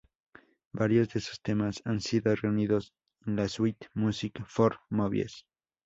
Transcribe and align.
Varios 0.73 1.09
de 1.09 1.19
sus 1.19 1.41
temas 1.43 1.83
han 1.85 1.99
sido 2.01 2.35
reunidos 2.35 2.91
en 3.27 3.35
la 3.35 3.47
suite, 3.47 3.87
"Music 3.93 4.43
for 4.47 4.79
Movies". 4.89 5.45